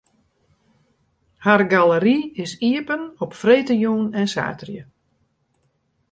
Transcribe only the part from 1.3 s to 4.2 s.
Har galery is iepen op freedtejûn